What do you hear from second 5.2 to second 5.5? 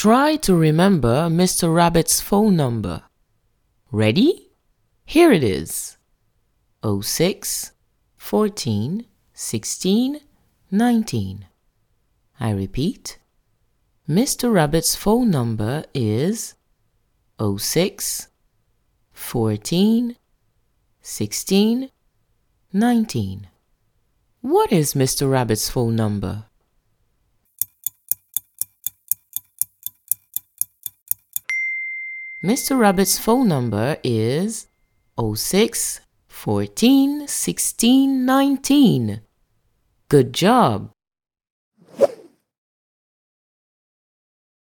it